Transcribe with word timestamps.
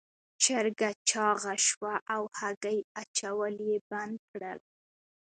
چرګه 0.43 0.89
چاغه 1.09 1.53
شوه 1.67 1.93
او 2.13 2.23
هګۍ 2.37 2.79
اچول 3.01 3.55
یې 3.69 3.77
بند 3.89 4.15
کړل. 4.29 4.59